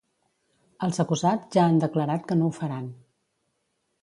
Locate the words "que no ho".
2.33-2.57